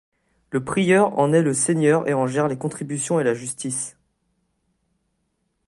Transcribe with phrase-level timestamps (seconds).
[0.49, 3.95] Le prieur en est le seigneur et en gère les contributions et la justice.